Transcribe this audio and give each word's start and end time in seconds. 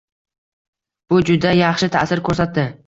Bu 1.13 1.21
juda 1.31 1.55
yaxshi 1.61 1.95
ta'sir 1.99 2.29
ko'rsatdi 2.31 2.69